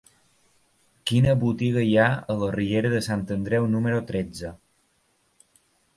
[1.09, 4.55] Quina botiga hi ha a la riera de Sant Andreu número tretze?